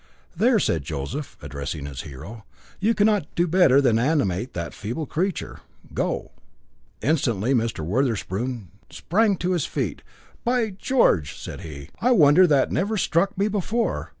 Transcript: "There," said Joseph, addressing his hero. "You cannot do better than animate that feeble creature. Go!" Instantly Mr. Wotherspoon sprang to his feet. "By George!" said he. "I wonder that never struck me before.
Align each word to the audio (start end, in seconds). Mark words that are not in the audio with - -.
"There," 0.35 0.57
said 0.57 0.81
Joseph, 0.83 1.37
addressing 1.43 1.85
his 1.85 2.01
hero. 2.01 2.43
"You 2.79 2.95
cannot 2.95 3.27
do 3.35 3.47
better 3.47 3.79
than 3.79 3.99
animate 3.99 4.55
that 4.55 4.73
feeble 4.73 5.05
creature. 5.05 5.59
Go!" 5.93 6.31
Instantly 7.03 7.53
Mr. 7.53 7.85
Wotherspoon 7.85 8.69
sprang 8.89 9.37
to 9.37 9.51
his 9.51 9.67
feet. 9.67 10.01
"By 10.43 10.71
George!" 10.71 11.37
said 11.37 11.61
he. 11.61 11.91
"I 12.01 12.13
wonder 12.13 12.47
that 12.47 12.71
never 12.71 12.97
struck 12.97 13.37
me 13.37 13.47
before. 13.47 14.09